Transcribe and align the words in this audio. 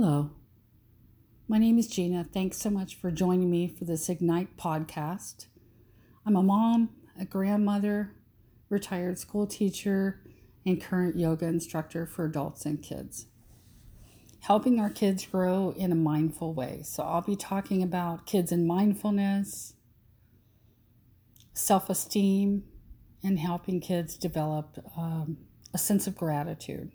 Hello. 0.00 0.30
My 1.48 1.58
name 1.58 1.76
is 1.76 1.88
Gina. 1.88 2.22
Thanks 2.22 2.58
so 2.58 2.70
much 2.70 2.94
for 2.94 3.10
joining 3.10 3.50
me 3.50 3.66
for 3.66 3.84
this 3.84 4.08
Ignite 4.08 4.56
podcast. 4.56 5.46
I'm 6.24 6.36
a 6.36 6.42
mom, 6.44 6.90
a 7.20 7.24
grandmother, 7.24 8.14
retired 8.68 9.18
school 9.18 9.44
teacher, 9.44 10.20
and 10.64 10.80
current 10.80 11.18
yoga 11.18 11.46
instructor 11.46 12.06
for 12.06 12.24
adults 12.26 12.64
and 12.64 12.80
kids. 12.80 13.26
Helping 14.38 14.78
our 14.78 14.88
kids 14.88 15.26
grow 15.26 15.74
in 15.76 15.90
a 15.90 15.96
mindful 15.96 16.54
way. 16.54 16.82
So, 16.84 17.02
I'll 17.02 17.22
be 17.22 17.34
talking 17.34 17.82
about 17.82 18.24
kids 18.24 18.52
and 18.52 18.68
mindfulness, 18.68 19.74
self 21.54 21.90
esteem, 21.90 22.62
and 23.24 23.40
helping 23.40 23.80
kids 23.80 24.16
develop 24.16 24.78
um, 24.96 25.38
a 25.74 25.78
sense 25.78 26.06
of 26.06 26.16
gratitude. 26.16 26.92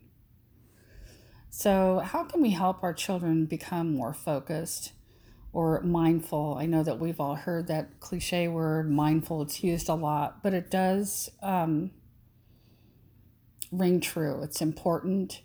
So, 1.55 1.99
how 1.99 2.23
can 2.23 2.41
we 2.41 2.49
help 2.49 2.81
our 2.81 2.95
children 2.95 3.45
become 3.45 3.95
more 3.95 4.11
focused 4.11 4.91
or 5.53 5.81
mindful? 5.81 6.57
I 6.59 6.65
know 6.65 6.81
that 6.81 6.97
we've 6.97 7.19
all 7.19 7.35
heard 7.35 7.67
that 7.67 7.99
cliche 7.99 8.47
word, 8.47 8.89
mindful, 8.89 9.43
it's 9.43 9.63
used 9.63 9.87
a 9.87 9.93
lot, 9.93 10.41
but 10.41 10.55
it 10.55 10.71
does 10.71 11.29
um, 11.43 11.91
ring 13.71 13.99
true. 13.99 14.41
It's 14.41 14.63
important 14.63 15.43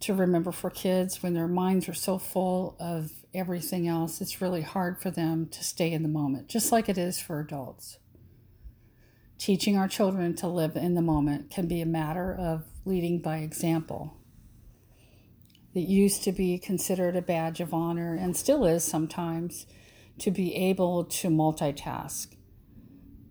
to 0.00 0.14
remember 0.14 0.52
for 0.52 0.70
kids 0.70 1.22
when 1.22 1.34
their 1.34 1.46
minds 1.46 1.86
are 1.86 1.92
so 1.92 2.16
full 2.16 2.74
of 2.80 3.12
everything 3.34 3.86
else, 3.86 4.22
it's 4.22 4.40
really 4.40 4.62
hard 4.62 5.02
for 5.02 5.10
them 5.10 5.48
to 5.48 5.62
stay 5.62 5.92
in 5.92 6.02
the 6.02 6.08
moment, 6.08 6.48
just 6.48 6.72
like 6.72 6.88
it 6.88 6.96
is 6.96 7.20
for 7.20 7.40
adults. 7.40 7.98
Teaching 9.36 9.76
our 9.76 9.86
children 9.86 10.34
to 10.36 10.48
live 10.48 10.76
in 10.76 10.94
the 10.94 11.02
moment 11.02 11.50
can 11.50 11.68
be 11.68 11.82
a 11.82 11.86
matter 11.86 12.34
of 12.34 12.64
leading 12.86 13.20
by 13.20 13.36
example 13.36 14.16
that 15.74 15.80
used 15.80 16.22
to 16.24 16.32
be 16.32 16.58
considered 16.58 17.16
a 17.16 17.22
badge 17.22 17.60
of 17.60 17.72
honor 17.72 18.14
and 18.14 18.36
still 18.36 18.64
is 18.64 18.84
sometimes 18.84 19.66
to 20.18 20.30
be 20.30 20.54
able 20.54 21.04
to 21.04 21.28
multitask. 21.28 22.28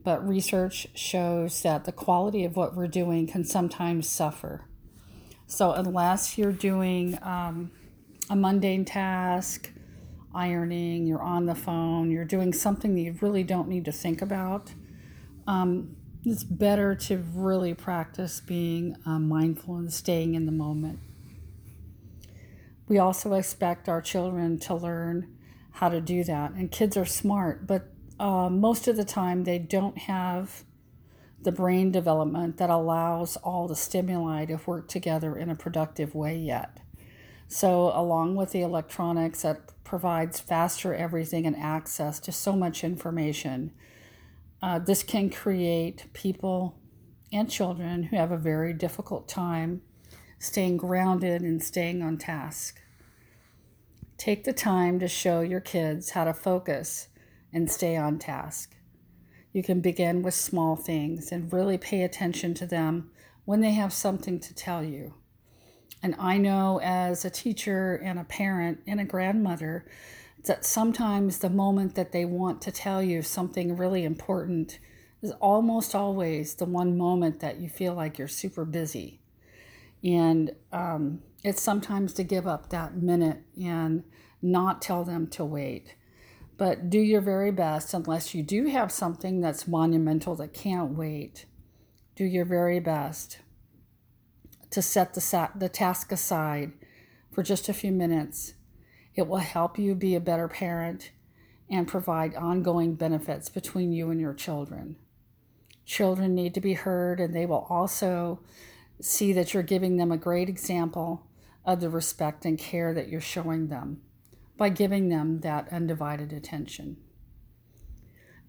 But 0.03 0.27
research 0.27 0.87
shows 0.95 1.61
that 1.61 1.85
the 1.85 1.91
quality 1.91 2.43
of 2.43 2.55
what 2.55 2.75
we're 2.75 2.87
doing 2.87 3.27
can 3.27 3.43
sometimes 3.43 4.09
suffer. 4.09 4.65
So, 5.45 5.73
unless 5.73 6.37
you're 6.37 6.53
doing 6.53 7.19
um, 7.21 7.71
a 8.29 8.35
mundane 8.35 8.85
task, 8.85 9.69
ironing, 10.33 11.05
you're 11.05 11.21
on 11.21 11.45
the 11.45 11.53
phone, 11.53 12.09
you're 12.09 12.25
doing 12.25 12.53
something 12.53 12.95
that 12.95 13.01
you 13.01 13.15
really 13.21 13.43
don't 13.43 13.67
need 13.67 13.85
to 13.85 13.91
think 13.91 14.21
about, 14.21 14.73
um, 15.45 15.95
it's 16.23 16.43
better 16.43 16.95
to 16.95 17.17
really 17.33 17.73
practice 17.73 18.39
being 18.39 18.95
uh, 19.05 19.19
mindful 19.19 19.75
and 19.75 19.91
staying 19.91 20.35
in 20.35 20.45
the 20.45 20.51
moment. 20.51 20.99
We 22.91 22.99
also 22.99 23.35
expect 23.35 23.87
our 23.87 24.01
children 24.01 24.59
to 24.59 24.75
learn 24.75 25.37
how 25.71 25.87
to 25.87 26.01
do 26.01 26.25
that. 26.25 26.51
And 26.51 26.69
kids 26.69 26.97
are 26.97 27.05
smart, 27.05 27.65
but 27.65 27.87
uh, 28.19 28.49
most 28.49 28.85
of 28.85 28.97
the 28.97 29.05
time 29.05 29.45
they 29.45 29.59
don't 29.59 29.97
have 29.97 30.65
the 31.41 31.53
brain 31.53 31.89
development 31.89 32.57
that 32.57 32.69
allows 32.69 33.37
all 33.37 33.69
the 33.69 33.77
stimuli 33.77 34.43
to 34.43 34.59
work 34.65 34.89
together 34.89 35.37
in 35.37 35.49
a 35.49 35.55
productive 35.55 36.13
way 36.13 36.35
yet. 36.35 36.81
So, 37.47 37.93
along 37.95 38.35
with 38.35 38.51
the 38.51 38.61
electronics 38.61 39.43
that 39.43 39.71
provides 39.85 40.41
faster 40.41 40.93
everything 40.93 41.45
and 41.45 41.55
access 41.55 42.19
to 42.19 42.33
so 42.33 42.57
much 42.57 42.83
information, 42.83 43.71
uh, 44.61 44.79
this 44.79 45.01
can 45.01 45.29
create 45.29 46.07
people 46.11 46.77
and 47.31 47.49
children 47.49 48.03
who 48.03 48.17
have 48.17 48.33
a 48.33 48.37
very 48.37 48.73
difficult 48.73 49.29
time 49.29 49.81
staying 50.41 50.75
grounded 50.75 51.41
and 51.41 51.63
staying 51.63 52.01
on 52.01 52.17
task. 52.17 52.80
Take 54.21 54.43
the 54.43 54.53
time 54.53 54.99
to 54.99 55.07
show 55.07 55.41
your 55.41 55.61
kids 55.61 56.11
how 56.11 56.25
to 56.25 56.33
focus 56.35 57.07
and 57.51 57.71
stay 57.71 57.97
on 57.97 58.19
task. 58.19 58.75
You 59.51 59.63
can 59.63 59.81
begin 59.81 60.21
with 60.21 60.35
small 60.35 60.75
things 60.75 61.31
and 61.31 61.51
really 61.51 61.79
pay 61.79 62.03
attention 62.03 62.53
to 62.53 62.67
them 62.67 63.09
when 63.45 63.61
they 63.61 63.71
have 63.71 63.91
something 63.91 64.39
to 64.41 64.53
tell 64.53 64.83
you. 64.83 65.15
And 66.03 66.13
I 66.19 66.37
know 66.37 66.79
as 66.83 67.25
a 67.25 67.31
teacher 67.31 67.95
and 67.95 68.19
a 68.19 68.23
parent 68.23 68.81
and 68.85 69.01
a 69.01 69.05
grandmother 69.05 69.87
that 70.43 70.65
sometimes 70.65 71.39
the 71.39 71.49
moment 71.49 71.95
that 71.95 72.11
they 72.11 72.23
want 72.23 72.61
to 72.61 72.71
tell 72.71 73.01
you 73.01 73.23
something 73.23 73.75
really 73.75 74.03
important 74.03 74.77
is 75.23 75.31
almost 75.41 75.95
always 75.95 76.53
the 76.53 76.65
one 76.65 76.95
moment 76.95 77.39
that 77.39 77.59
you 77.59 77.69
feel 77.69 77.95
like 77.95 78.19
you're 78.19 78.27
super 78.27 78.65
busy 78.65 79.20
and 80.03 80.51
um, 80.71 81.21
it's 81.43 81.61
sometimes 81.61 82.13
to 82.13 82.23
give 82.23 82.47
up 82.47 82.69
that 82.69 82.95
minute 82.95 83.43
and 83.61 84.03
not 84.41 84.81
tell 84.81 85.03
them 85.03 85.27
to 85.27 85.45
wait. 85.45 85.95
But 86.57 86.89
do 86.89 86.99
your 86.99 87.21
very 87.21 87.51
best, 87.51 87.93
unless 87.93 88.35
you 88.35 88.43
do 88.43 88.67
have 88.67 88.91
something 88.91 89.41
that's 89.41 89.67
monumental 89.67 90.35
that 90.35 90.53
can't 90.53 90.91
wait. 90.91 91.45
Do 92.15 92.23
your 92.23 92.45
very 92.45 92.79
best 92.79 93.39
to 94.69 94.81
set 94.81 95.13
the, 95.13 95.21
sa- 95.21 95.49
the 95.55 95.69
task 95.69 96.11
aside 96.11 96.71
for 97.31 97.43
just 97.43 97.69
a 97.69 97.73
few 97.73 97.91
minutes. 97.91 98.53
It 99.15 99.27
will 99.27 99.37
help 99.37 99.77
you 99.77 99.95
be 99.95 100.15
a 100.15 100.19
better 100.19 100.47
parent 100.47 101.11
and 101.69 101.87
provide 101.87 102.35
ongoing 102.35 102.95
benefits 102.95 103.49
between 103.49 103.91
you 103.91 104.09
and 104.11 104.19
your 104.19 104.33
children. 104.33 104.97
Children 105.85 106.35
need 106.35 106.53
to 106.53 106.61
be 106.61 106.73
heard, 106.73 107.19
and 107.19 107.33
they 107.33 107.45
will 107.45 107.65
also 107.69 108.39
see 109.01 109.33
that 109.33 109.53
you're 109.53 109.63
giving 109.63 109.97
them 109.97 110.11
a 110.11 110.17
great 110.17 110.49
example 110.49 111.27
of 111.65 111.81
the 111.81 111.89
respect 111.89 112.45
and 112.45 112.57
care 112.57 112.93
that 112.93 113.09
you're 113.09 113.21
showing 113.21 113.67
them 113.67 114.01
by 114.57 114.69
giving 114.69 115.09
them 115.09 115.41
that 115.41 115.71
undivided 115.71 116.31
attention. 116.31 116.97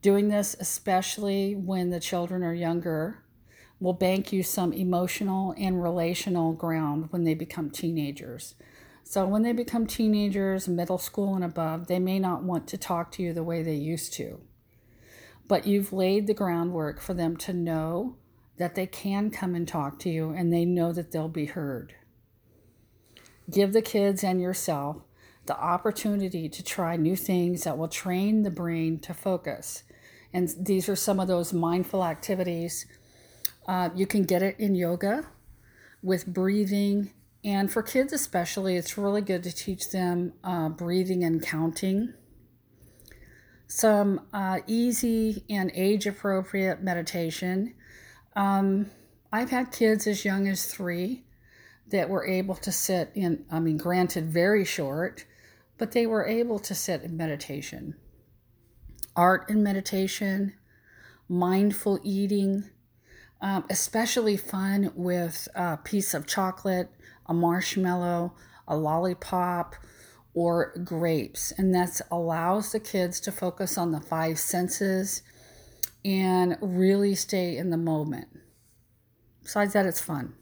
Doing 0.02 0.28
this, 0.28 0.56
especially 0.58 1.54
when 1.54 1.90
the 1.90 2.00
children 2.00 2.42
are 2.42 2.54
younger, 2.54 3.22
will 3.80 3.92
bank 3.92 4.32
you 4.32 4.42
some 4.42 4.72
emotional 4.72 5.54
and 5.56 5.82
relational 5.82 6.52
ground 6.52 7.06
when 7.10 7.24
they 7.24 7.34
become 7.34 7.70
teenagers. 7.70 8.54
So, 9.04 9.26
when 9.26 9.42
they 9.42 9.52
become 9.52 9.86
teenagers, 9.86 10.68
middle 10.68 10.98
school 10.98 11.34
and 11.34 11.44
above, 11.44 11.86
they 11.86 11.98
may 11.98 12.18
not 12.18 12.44
want 12.44 12.68
to 12.68 12.78
talk 12.78 13.10
to 13.12 13.22
you 13.22 13.32
the 13.32 13.42
way 13.42 13.62
they 13.62 13.74
used 13.74 14.12
to. 14.14 14.40
But 15.48 15.66
you've 15.66 15.92
laid 15.92 16.26
the 16.26 16.34
groundwork 16.34 17.00
for 17.00 17.14
them 17.14 17.36
to 17.38 17.52
know 17.52 18.16
that 18.58 18.74
they 18.74 18.86
can 18.86 19.30
come 19.30 19.54
and 19.54 19.66
talk 19.66 19.98
to 20.00 20.10
you 20.10 20.30
and 20.30 20.52
they 20.52 20.64
know 20.64 20.92
that 20.92 21.12
they'll 21.12 21.28
be 21.28 21.46
heard. 21.46 21.94
Give 23.50 23.72
the 23.72 23.82
kids 23.82 24.22
and 24.22 24.40
yourself 24.40 25.02
the 25.46 25.58
opportunity 25.58 26.48
to 26.48 26.62
try 26.62 26.96
new 26.96 27.16
things 27.16 27.64
that 27.64 27.76
will 27.76 27.88
train 27.88 28.42
the 28.42 28.50
brain 28.50 29.00
to 29.00 29.14
focus. 29.14 29.82
And 30.32 30.48
these 30.58 30.88
are 30.88 30.96
some 30.96 31.18
of 31.18 31.28
those 31.28 31.52
mindful 31.52 32.04
activities. 32.04 32.86
Uh, 33.66 33.90
you 33.94 34.06
can 34.06 34.22
get 34.22 34.42
it 34.42 34.56
in 34.58 34.74
yoga 34.74 35.26
with 36.02 36.26
breathing. 36.26 37.12
And 37.44 37.72
for 37.72 37.82
kids, 37.82 38.12
especially, 38.12 38.76
it's 38.76 38.96
really 38.96 39.20
good 39.20 39.42
to 39.42 39.52
teach 39.52 39.90
them 39.90 40.34
uh, 40.44 40.68
breathing 40.68 41.24
and 41.24 41.42
counting. 41.42 42.14
Some 43.66 44.26
uh, 44.32 44.60
easy 44.66 45.44
and 45.50 45.70
age 45.74 46.06
appropriate 46.06 46.82
meditation 46.82 47.74
um, 48.34 48.90
I've 49.32 49.50
had 49.50 49.72
kids 49.72 50.06
as 50.06 50.24
young 50.24 50.48
as 50.48 50.66
three 50.66 51.24
that 51.88 52.08
were 52.08 52.26
able 52.26 52.54
to 52.56 52.72
sit 52.72 53.10
in, 53.14 53.44
I 53.50 53.60
mean, 53.60 53.76
granted, 53.76 54.26
very 54.26 54.64
short, 54.64 55.26
but 55.78 55.92
they 55.92 56.06
were 56.06 56.26
able 56.26 56.58
to 56.60 56.74
sit 56.74 57.02
in 57.02 57.16
meditation. 57.16 57.94
Art 59.14 59.48
and 59.50 59.62
meditation, 59.62 60.54
mindful 61.28 62.00
eating, 62.02 62.64
um, 63.40 63.64
especially 63.68 64.36
fun 64.36 64.92
with 64.94 65.48
a 65.54 65.76
piece 65.76 66.14
of 66.14 66.26
chocolate, 66.26 66.90
a 67.26 67.34
marshmallow, 67.34 68.34
a 68.68 68.76
lollipop, 68.76 69.74
or 70.34 70.74
grapes. 70.84 71.52
And 71.58 71.74
that 71.74 72.00
allows 72.10 72.72
the 72.72 72.80
kids 72.80 73.20
to 73.20 73.32
focus 73.32 73.76
on 73.76 73.92
the 73.92 74.00
five 74.00 74.38
senses 74.38 75.22
and 76.04 76.56
really 76.60 77.14
stay 77.14 77.56
in 77.56 77.70
the 77.70 77.76
moment. 77.76 78.28
Besides 79.42 79.72
that, 79.72 79.86
it's 79.86 80.00
fun. 80.00 80.34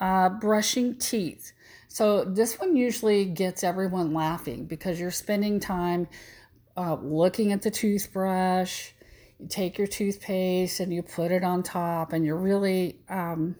Uh, 0.00 0.28
brushing 0.28 0.96
teeth. 0.96 1.52
So, 1.88 2.24
this 2.24 2.58
one 2.58 2.76
usually 2.76 3.24
gets 3.24 3.62
everyone 3.62 4.14
laughing 4.14 4.64
because 4.64 4.98
you're 4.98 5.10
spending 5.10 5.60
time 5.60 6.08
uh, 6.76 6.94
looking 6.94 7.52
at 7.52 7.62
the 7.62 7.70
toothbrush. 7.70 8.90
You 9.38 9.46
take 9.48 9.78
your 9.78 9.86
toothpaste 9.86 10.80
and 10.80 10.92
you 10.92 11.02
put 11.02 11.30
it 11.30 11.44
on 11.44 11.62
top, 11.62 12.12
and 12.12 12.24
you 12.24 12.34
really 12.34 13.00
um, 13.08 13.56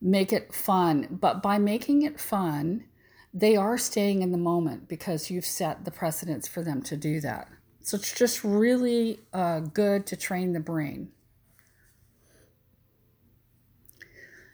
make 0.00 0.32
it 0.32 0.52
fun. 0.52 1.06
But 1.10 1.42
by 1.42 1.58
making 1.58 2.02
it 2.02 2.18
fun, 2.18 2.84
they 3.32 3.56
are 3.56 3.78
staying 3.78 4.22
in 4.22 4.32
the 4.32 4.38
moment 4.38 4.88
because 4.88 5.30
you've 5.30 5.46
set 5.46 5.84
the 5.84 5.90
precedence 5.90 6.48
for 6.48 6.62
them 6.62 6.82
to 6.82 6.96
do 6.96 7.20
that. 7.20 7.48
So 7.82 7.96
it's 7.96 8.12
just 8.12 8.44
really 8.44 9.20
uh, 9.32 9.60
good 9.60 10.06
to 10.06 10.16
train 10.16 10.52
the 10.52 10.60
brain. 10.60 11.10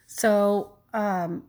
So, 0.05 0.77
um, 0.93 1.43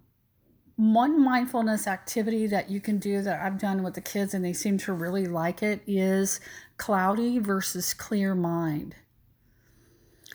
one 0.77 1.21
mindfulness 1.21 1.89
activity 1.89 2.47
that 2.47 2.71
you 2.71 2.81
can 2.81 2.99
do 2.99 3.21
that 3.23 3.41
I've 3.41 3.59
done 3.59 3.83
with 3.83 3.95
the 3.95 4.01
kids 4.01 4.33
and 4.33 4.45
they 4.45 4.53
seem 4.53 4.79
to 4.79 4.93
really 4.93 5.27
like 5.27 5.61
it 5.61 5.83
is 5.89 6.39
cloudy 6.77 7.41
versus 7.41 7.93
clear 7.93 8.35
mind. 8.37 8.95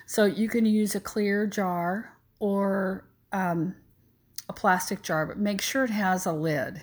So 0.05 0.25
you 0.25 0.49
can 0.49 0.65
use 0.65 0.95
a 0.95 0.99
clear 0.99 1.47
jar 1.47 2.17
or 2.39 3.05
um, 3.31 3.75
a 4.49 4.53
plastic 4.53 5.01
jar, 5.01 5.25
but 5.25 5.37
make 5.37 5.61
sure 5.61 5.85
it 5.85 5.89
has 5.89 6.25
a 6.25 6.33
lid. 6.33 6.81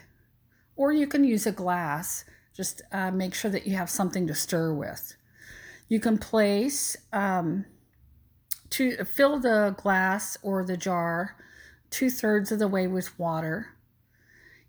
Or 0.74 0.90
you 0.90 1.06
can 1.06 1.24
use 1.24 1.46
a 1.46 1.52
glass, 1.52 2.24
just 2.56 2.82
uh, 2.92 3.10
make 3.10 3.34
sure 3.34 3.50
that 3.50 3.66
you 3.66 3.76
have 3.76 3.90
something 3.90 4.26
to 4.26 4.34
stir 4.34 4.72
with. 4.72 5.14
You 5.88 6.00
can 6.00 6.18
place, 6.18 6.96
um, 7.12 7.64
to 8.70 9.04
fill 9.04 9.38
the 9.38 9.74
glass 9.76 10.38
or 10.42 10.64
the 10.64 10.76
jar 10.76 11.36
two 11.90 12.08
thirds 12.08 12.52
of 12.52 12.58
the 12.58 12.68
way 12.68 12.86
with 12.86 13.18
water 13.18 13.74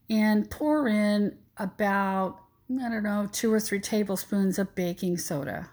and 0.10 0.50
pour 0.50 0.88
in 0.88 1.38
about, 1.58 2.40
I 2.70 2.90
don't 2.90 3.04
know, 3.04 3.30
two 3.32 3.54
or 3.54 3.60
three 3.60 3.80
tablespoons 3.80 4.58
of 4.58 4.76
baking 4.76 5.18
soda. 5.20 5.70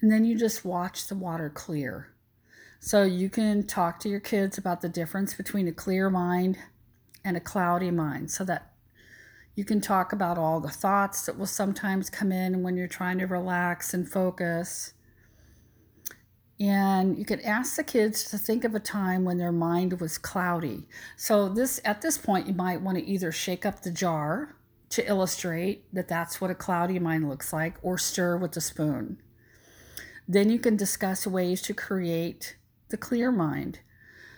And 0.00 0.12
then 0.12 0.24
you 0.24 0.38
just 0.38 0.64
watch 0.64 1.08
the 1.08 1.14
water 1.14 1.48
clear. 1.48 2.08
So 2.80 3.04
you 3.04 3.30
can 3.30 3.66
talk 3.66 4.00
to 4.00 4.08
your 4.08 4.20
kids 4.20 4.58
about 4.58 4.80
the 4.80 4.88
difference 4.88 5.34
between 5.34 5.68
a 5.68 5.72
clear 5.72 6.10
mind 6.10 6.58
and 7.24 7.36
a 7.36 7.40
cloudy 7.40 7.90
mind 7.90 8.30
so 8.30 8.44
that 8.44 8.71
you 9.54 9.64
can 9.64 9.80
talk 9.80 10.12
about 10.12 10.38
all 10.38 10.60
the 10.60 10.68
thoughts 10.68 11.26
that 11.26 11.38
will 11.38 11.46
sometimes 11.46 12.08
come 12.08 12.32
in 12.32 12.62
when 12.62 12.76
you're 12.76 12.88
trying 12.88 13.18
to 13.18 13.26
relax 13.26 13.92
and 13.92 14.08
focus 14.08 14.94
and 16.62 17.18
you 17.18 17.24
could 17.24 17.40
ask 17.40 17.74
the 17.74 17.82
kids 17.82 18.30
to 18.30 18.38
think 18.38 18.62
of 18.62 18.72
a 18.72 18.80
time 18.80 19.24
when 19.24 19.36
their 19.36 19.50
mind 19.50 20.00
was 20.00 20.16
cloudy. 20.16 20.86
So 21.16 21.48
this 21.48 21.80
at 21.84 22.02
this 22.02 22.16
point 22.16 22.46
you 22.46 22.54
might 22.54 22.80
want 22.80 22.98
to 22.98 23.04
either 23.04 23.32
shake 23.32 23.66
up 23.66 23.82
the 23.82 23.90
jar 23.90 24.54
to 24.90 25.04
illustrate 25.08 25.92
that 25.92 26.06
that's 26.06 26.40
what 26.40 26.52
a 26.52 26.54
cloudy 26.54 27.00
mind 27.00 27.28
looks 27.28 27.52
like 27.52 27.74
or 27.82 27.98
stir 27.98 28.36
with 28.36 28.56
a 28.56 28.60
spoon. 28.60 29.20
Then 30.28 30.50
you 30.50 30.60
can 30.60 30.76
discuss 30.76 31.26
ways 31.26 31.62
to 31.62 31.74
create 31.74 32.56
the 32.90 32.96
clear 32.96 33.32
mind, 33.32 33.80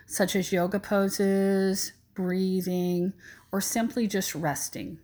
such 0.07 0.35
as 0.35 0.51
yoga 0.51 0.79
poses, 0.79 1.93
breathing, 2.15 3.13
or 3.51 3.61
simply 3.61 4.07
just 4.07 4.33
resting. 4.33 4.97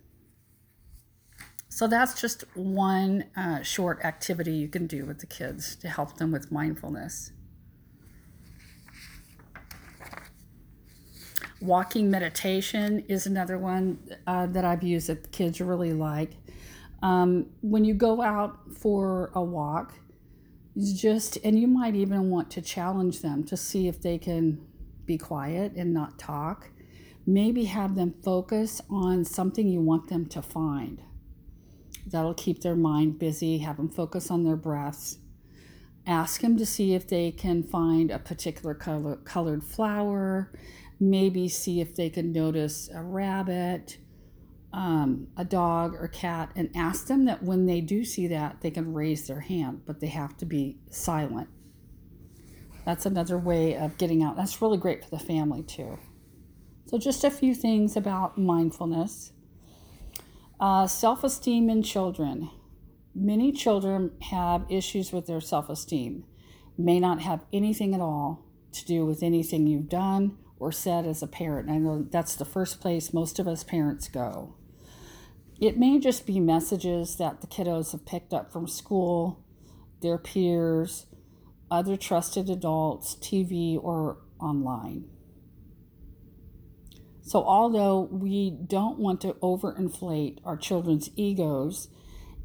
So 1.73 1.88
that's 1.88 2.19
just 2.19 2.44
one 2.53 3.23
uh, 3.33 3.63
short 3.63 4.03
activity 4.03 4.51
you 4.51 4.68
can 4.68 4.88
do 4.88 5.06
with 5.06 5.19
the 5.19 5.25
kids 5.25 5.77
to 5.77 5.88
help 5.88 6.18
them 6.18 6.29
with 6.29 6.51
mindfulness. 6.51 7.31
Walking 11.62 12.12
meditation 12.12 13.06
is 13.07 13.25
another 13.25 13.57
one 13.57 14.00
uh, 14.27 14.47
that 14.47 14.65
I've 14.65 14.83
used 14.83 15.07
that 15.07 15.23
the 15.23 15.29
kids 15.29 15.62
really 15.62 15.94
like. 15.94 16.31
Um, 17.01 17.45
when 17.62 17.85
you 17.85 17.94
go 17.94 18.21
out 18.21 18.59
for 18.77 19.31
a 19.33 19.41
walk, 19.41 19.94
just 20.77 21.38
and 21.41 21.57
you 21.57 21.67
might 21.67 21.95
even 21.95 22.29
want 22.29 22.51
to 22.51 22.62
challenge 22.62 23.21
them 23.21 23.45
to 23.45 23.56
see 23.56 23.88
if 23.88 24.01
they 24.01 24.17
can 24.17 24.62
be 25.06 25.17
quiet 25.17 25.71
and 25.77 25.94
not 25.94 26.19
talk. 26.19 26.69
Maybe 27.25 27.63
have 27.65 27.95
them 27.95 28.13
focus 28.24 28.81
on 28.89 29.24
something 29.24 29.69
you 29.69 29.79
want 29.79 30.09
them 30.09 30.25
to 30.25 30.41
find 30.41 31.01
That'll 32.06 32.33
keep 32.33 32.62
their 32.62 32.75
mind 32.75 33.19
busy, 33.19 33.59
have 33.59 33.77
them 33.77 33.89
focus 33.89 34.31
on 34.31 34.44
their 34.44 34.56
breaths. 34.56 35.18
Ask 36.06 36.42
them 36.42 36.57
to 36.57 36.65
see 36.65 36.94
if 36.94 37.07
they 37.07 37.31
can 37.31 37.63
find 37.63 38.09
a 38.09 38.19
particular 38.19 38.74
color, 38.74 39.18
colored 39.18 39.63
flower, 39.63 40.51
maybe 41.00 41.48
see 41.48 41.80
if 41.80 41.95
they 41.95 42.09
can 42.09 42.31
notice 42.31 42.89
a 42.94 43.01
rabbit, 43.01 43.98
um, 44.74 45.27
a 45.38 45.45
dog, 45.45 45.95
or 45.95 46.07
cat, 46.07 46.51
and 46.56 46.69
ask 46.75 47.07
them 47.07 47.25
that 47.25 47.44
when 47.44 47.65
they 47.65 47.81
do 47.81 48.03
see 48.03 48.27
that, 48.27 48.62
they 48.62 48.71
can 48.71 48.94
raise 48.94 49.27
their 49.27 49.42
hand, 49.42 49.81
but 49.86 50.00
they 50.00 50.07
have 50.07 50.38
to 50.38 50.45
be 50.45 50.77
silent. 50.89 51.50
That's 52.86 53.06
another 53.06 53.38
way 53.38 53.75
of 53.75 53.98
getting 53.98 54.24
out. 54.24 54.36
That's 54.36 54.62
really 54.62 54.77
great 54.77 55.03
for 55.03 55.12
the 55.12 55.19
family, 55.19 55.62
too. 55.62 56.00
So, 56.86 56.98
just 56.98 57.24
a 57.24 57.30
few 57.30 57.53
things 57.53 57.95
about 57.95 58.38
mindfulness. 58.38 59.33
Uh, 60.61 60.85
self 60.85 61.23
esteem 61.23 61.71
in 61.71 61.81
children. 61.81 62.47
Many 63.15 63.51
children 63.51 64.11
have 64.21 64.63
issues 64.69 65.11
with 65.11 65.25
their 65.25 65.41
self 65.41 65.69
esteem, 65.69 66.23
may 66.77 66.99
not 66.99 67.19
have 67.21 67.43
anything 67.51 67.95
at 67.95 67.99
all 67.99 68.45
to 68.73 68.85
do 68.85 69.03
with 69.03 69.23
anything 69.23 69.65
you've 69.65 69.89
done 69.89 70.37
or 70.59 70.71
said 70.71 71.07
as 71.07 71.23
a 71.23 71.27
parent. 71.27 71.67
I 71.71 71.79
know 71.79 72.05
that's 72.11 72.35
the 72.35 72.45
first 72.45 72.79
place 72.79 73.11
most 73.11 73.39
of 73.39 73.47
us 73.47 73.63
parents 73.63 74.07
go. 74.07 74.53
It 75.59 75.79
may 75.79 75.97
just 75.97 76.27
be 76.27 76.39
messages 76.39 77.15
that 77.15 77.41
the 77.41 77.47
kiddos 77.47 77.91
have 77.93 78.05
picked 78.05 78.31
up 78.31 78.53
from 78.53 78.67
school, 78.67 79.43
their 80.03 80.19
peers, 80.19 81.07
other 81.71 81.97
trusted 81.97 82.51
adults, 82.51 83.15
TV, 83.15 83.83
or 83.83 84.19
online. 84.39 85.05
So, 87.31 87.45
although 87.45 88.09
we 88.11 88.49
don't 88.49 88.99
want 88.99 89.21
to 89.21 89.35
overinflate 89.35 90.39
our 90.43 90.57
children's 90.57 91.09
egos 91.15 91.87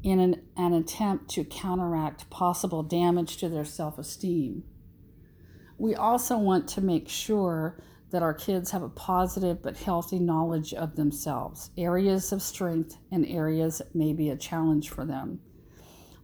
in 0.01 0.21
an, 0.21 0.41
an 0.55 0.71
attempt 0.71 1.29
to 1.31 1.43
counteract 1.43 2.29
possible 2.29 2.83
damage 2.83 3.35
to 3.39 3.49
their 3.49 3.65
self 3.65 3.99
esteem, 3.99 4.63
we 5.77 5.93
also 5.93 6.37
want 6.37 6.69
to 6.69 6.79
make 6.79 7.09
sure 7.09 7.83
that 8.11 8.23
our 8.23 8.33
kids 8.33 8.71
have 8.71 8.81
a 8.81 8.87
positive 8.87 9.61
but 9.61 9.75
healthy 9.75 10.19
knowledge 10.19 10.73
of 10.73 10.95
themselves, 10.95 11.69
areas 11.77 12.31
of 12.31 12.41
strength 12.41 12.95
and 13.11 13.25
areas 13.25 13.79
that 13.79 13.93
may 13.93 14.13
be 14.13 14.29
a 14.29 14.37
challenge 14.37 14.89
for 14.89 15.03
them. 15.03 15.41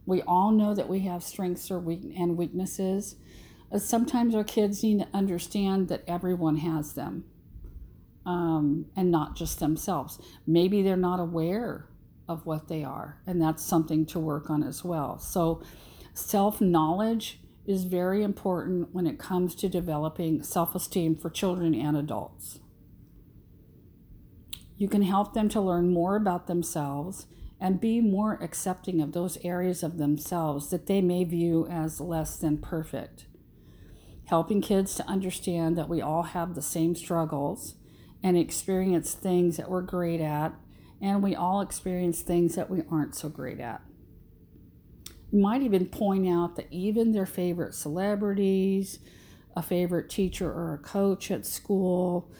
We 0.06 0.22
all 0.22 0.52
know 0.52 0.74
that 0.74 0.88
we 0.88 1.00
have 1.00 1.22
strengths 1.22 1.70
or 1.70 1.78
weak- 1.78 2.14
and 2.16 2.38
weaknesses. 2.38 3.16
Sometimes 3.76 4.34
our 4.34 4.42
kids 4.42 4.82
need 4.82 5.00
to 5.00 5.08
understand 5.12 5.88
that 5.88 6.04
everyone 6.08 6.56
has 6.56 6.94
them 6.94 7.24
um, 8.26 8.86
and 8.96 9.10
not 9.10 9.36
just 9.36 9.60
themselves. 9.60 10.18
Maybe 10.46 10.82
they're 10.82 10.96
not 10.96 11.20
aware 11.20 11.88
of 12.28 12.46
what 12.46 12.68
they 12.68 12.82
are, 12.82 13.20
and 13.26 13.40
that's 13.40 13.62
something 13.62 14.06
to 14.06 14.18
work 14.18 14.48
on 14.50 14.62
as 14.62 14.84
well. 14.84 15.18
So, 15.18 15.62
self 16.14 16.60
knowledge 16.60 17.40
is 17.66 17.84
very 17.84 18.22
important 18.22 18.94
when 18.94 19.06
it 19.06 19.18
comes 19.18 19.54
to 19.56 19.68
developing 19.68 20.42
self 20.42 20.74
esteem 20.74 21.16
for 21.16 21.30
children 21.30 21.74
and 21.74 21.96
adults. 21.96 22.60
You 24.76 24.88
can 24.88 25.02
help 25.02 25.34
them 25.34 25.48
to 25.50 25.60
learn 25.60 25.90
more 25.90 26.16
about 26.16 26.46
themselves 26.46 27.26
and 27.60 27.80
be 27.80 28.00
more 28.00 28.38
accepting 28.42 29.00
of 29.00 29.12
those 29.12 29.38
areas 29.44 29.82
of 29.82 29.98
themselves 29.98 30.70
that 30.70 30.86
they 30.86 31.00
may 31.00 31.24
view 31.24 31.66
as 31.70 32.00
less 32.00 32.36
than 32.36 32.58
perfect. 32.58 33.26
Helping 34.26 34.60
kids 34.60 34.94
to 34.96 35.06
understand 35.06 35.78
that 35.78 35.88
we 35.88 36.00
all 36.00 36.24
have 36.24 36.54
the 36.54 36.62
same 36.62 36.94
struggles 36.96 37.76
and 38.24 38.38
experience 38.38 39.12
things 39.12 39.58
that 39.58 39.70
we're 39.70 39.82
great 39.82 40.20
at, 40.20 40.54
and 41.00 41.22
we 41.22 41.34
all 41.34 41.60
experience 41.60 42.22
things 42.22 42.54
that 42.54 42.70
we 42.70 42.82
aren't 42.90 43.14
so 43.14 43.28
great 43.28 43.60
at. 43.60 43.82
You 45.30 45.40
might 45.40 45.62
even 45.62 45.86
point 45.86 46.26
out 46.26 46.56
that 46.56 46.66
even 46.70 47.12
their 47.12 47.26
favorite 47.26 47.74
celebrities, 47.74 48.98
a 49.54 49.62
favorite 49.62 50.08
teacher 50.08 50.50
or 50.50 50.72
a 50.72 50.78
coach 50.78 51.30
at 51.30 51.44
school, 51.44 52.32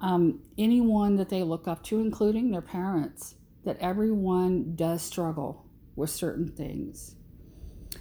um, 0.00 0.40
anyone 0.58 1.16
that 1.16 1.30
they 1.30 1.42
look 1.42 1.66
up 1.66 1.82
to, 1.84 2.00
including 2.00 2.50
their 2.50 2.60
parents, 2.60 3.36
that 3.64 3.78
everyone 3.80 4.74
does 4.76 5.00
struggle 5.00 5.64
with 5.96 6.10
certain 6.10 6.48
things. 6.48 7.14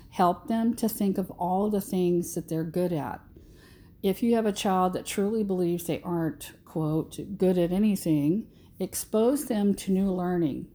Help 0.10 0.48
them 0.48 0.74
to 0.76 0.90
think 0.90 1.18
of 1.18 1.32
all 1.32 1.70
the 1.70 1.82
things 1.82 2.36
that 2.36 2.50
they're 2.50 2.64
good 2.66 2.92
at. 2.92 3.22
If 4.04 4.24
you 4.24 4.36
have 4.36 4.46
a 4.46 4.52
child 4.52 4.94
that 4.94 5.06
truly 5.06 5.44
believes 5.44 5.86
they 5.86 6.02
aren't 6.04 6.52
quote, 6.70 7.18
good 7.38 7.58
at 7.58 7.72
anything, 7.72 8.46
expose 8.80 9.46
them 9.46 9.74
to 9.74 9.92
new 9.92 10.12
learning, 10.12 10.68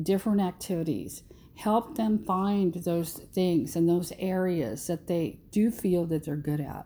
different 0.00 0.40
activities, 0.42 1.22
help 1.56 1.96
them 1.96 2.22
find 2.24 2.74
those 2.74 3.14
things 3.14 3.74
and 3.74 3.88
those 3.88 4.12
areas 4.18 4.86
that 4.86 5.06
they 5.06 5.38
do 5.50 5.70
feel 5.70 6.04
that 6.04 6.24
they're 6.24 6.36
good 6.36 6.60
at. 6.60 6.84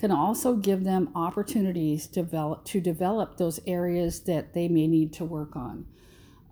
Can 0.00 0.10
also 0.10 0.56
give 0.56 0.82
them 0.82 1.10
opportunities 1.14 2.08
to 2.08 2.22
develop, 2.22 2.64
to 2.64 2.80
develop 2.80 3.36
those 3.36 3.60
areas 3.64 4.20
that 4.24 4.52
they 4.52 4.66
may 4.66 4.88
need 4.88 5.12
to 5.14 5.24
work 5.24 5.54
on. 5.54 5.86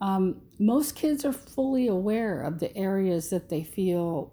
Um, 0.01 0.43
most 0.61 0.95
kids 0.95 1.25
are 1.25 1.33
fully 1.33 1.89
aware 1.89 2.41
of 2.41 2.61
the 2.61 2.75
areas 2.77 3.31
that 3.31 3.49
they 3.49 3.65
feel 3.65 4.33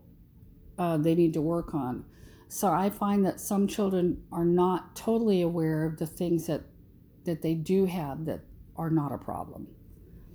uh, 0.78 0.98
they 0.98 1.16
need 1.16 1.34
to 1.34 1.42
work 1.42 1.74
on. 1.74 2.06
So 2.50 2.68
I 2.70 2.90
find 2.90 3.24
that 3.26 3.40
some 3.40 3.68
children 3.68 4.24
are 4.32 4.44
not 4.44 4.96
totally 4.96 5.42
aware 5.42 5.86
of 5.86 5.98
the 5.98 6.08
things 6.08 6.48
that 6.48 6.64
that 7.26 7.44
they 7.44 7.54
do 7.54 7.86
have 7.86 8.26
that 8.26 8.42
are 8.76 8.90
not 8.90 9.12
a 9.12 9.18
problem. 9.18 9.68